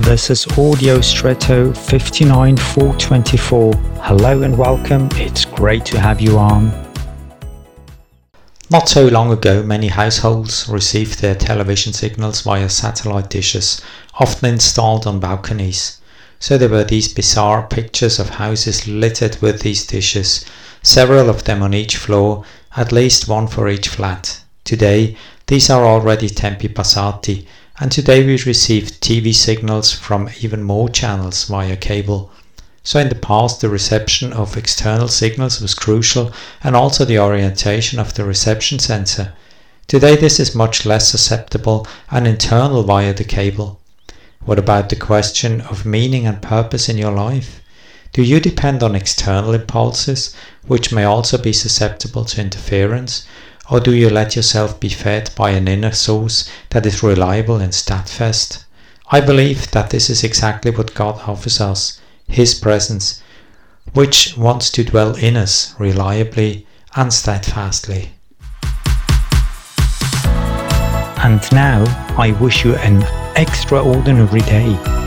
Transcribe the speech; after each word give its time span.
This 0.00 0.30
is 0.30 0.46
Audio 0.56 1.02
Stretto 1.02 1.74
59424. 1.74 3.74
Hello 4.00 4.42
and 4.42 4.56
welcome. 4.56 5.10
It's 5.12 5.44
great 5.44 5.84
to 5.84 6.00
have 6.00 6.22
you 6.22 6.38
on. 6.38 6.72
Not 8.70 8.88
so 8.88 9.08
long 9.08 9.30
ago, 9.30 9.62
many 9.62 9.88
households 9.88 10.66
received 10.70 11.20
their 11.20 11.34
television 11.34 11.92
signals 11.92 12.40
via 12.40 12.70
satellite 12.70 13.28
dishes, 13.28 13.82
often 14.18 14.54
installed 14.54 15.06
on 15.06 15.20
balconies. 15.20 16.00
So 16.38 16.56
there 16.56 16.70
were 16.70 16.84
these 16.84 17.12
bizarre 17.12 17.66
pictures 17.66 18.18
of 18.18 18.30
houses 18.30 18.88
littered 18.88 19.36
with 19.42 19.60
these 19.60 19.86
dishes, 19.86 20.46
several 20.82 21.28
of 21.28 21.44
them 21.44 21.62
on 21.62 21.74
each 21.74 21.98
floor, 21.98 22.46
at 22.74 22.90
least 22.90 23.28
one 23.28 23.48
for 23.48 23.68
each 23.68 23.88
flat. 23.88 24.42
Today, 24.64 25.18
these 25.46 25.68
are 25.68 25.84
already 25.84 26.30
tempi 26.30 26.68
passati, 26.68 27.46
and 27.80 27.90
today 27.90 28.22
we 28.22 28.32
receive 28.32 29.00
TV 29.00 29.34
signals 29.34 29.90
from 29.90 30.28
even 30.42 30.62
more 30.62 30.90
channels 30.90 31.44
via 31.44 31.74
cable. 31.76 32.30
So 32.82 33.00
in 33.00 33.08
the 33.08 33.14
past, 33.14 33.62
the 33.62 33.70
reception 33.70 34.34
of 34.34 34.58
external 34.58 35.08
signals 35.08 35.62
was 35.62 35.72
crucial 35.72 36.30
and 36.62 36.76
also 36.76 37.06
the 37.06 37.18
orientation 37.18 37.98
of 37.98 38.12
the 38.12 38.24
reception 38.24 38.78
sensor. 38.80 39.32
Today, 39.86 40.14
this 40.14 40.38
is 40.38 40.54
much 40.54 40.84
less 40.84 41.08
susceptible 41.08 41.86
and 42.10 42.26
internal 42.26 42.82
via 42.82 43.14
the 43.14 43.24
cable. 43.24 43.80
What 44.44 44.58
about 44.58 44.90
the 44.90 44.96
question 44.96 45.62
of 45.62 45.86
meaning 45.86 46.26
and 46.26 46.42
purpose 46.42 46.90
in 46.90 46.98
your 46.98 47.12
life? 47.12 47.62
Do 48.12 48.22
you 48.22 48.40
depend 48.40 48.82
on 48.82 48.94
external 48.94 49.54
impulses, 49.54 50.34
which 50.66 50.92
may 50.92 51.04
also 51.04 51.38
be 51.38 51.54
susceptible 51.54 52.26
to 52.26 52.42
interference, 52.42 53.24
or 53.70 53.78
do 53.78 53.94
you 53.94 54.10
let 54.10 54.34
yourself 54.34 54.80
be 54.80 54.88
fed 54.88 55.30
by 55.36 55.50
an 55.50 55.68
inner 55.68 55.92
source 55.92 56.50
that 56.70 56.84
is 56.84 57.02
reliable 57.02 57.56
and 57.56 57.72
steadfast? 57.72 58.64
I 59.12 59.20
believe 59.20 59.70
that 59.70 59.90
this 59.90 60.10
is 60.10 60.24
exactly 60.24 60.70
what 60.70 60.94
God 60.94 61.20
offers 61.26 61.60
us 61.60 62.00
his 62.26 62.54
presence, 62.54 63.22
which 63.92 64.36
wants 64.36 64.70
to 64.70 64.84
dwell 64.84 65.14
in 65.14 65.36
us 65.36 65.74
reliably 65.78 66.66
and 66.96 67.12
steadfastly. 67.12 68.10
And 71.22 71.40
now 71.52 71.84
I 72.18 72.36
wish 72.40 72.64
you 72.64 72.74
an 72.76 73.04
extraordinary 73.36 74.40
day 74.40 74.99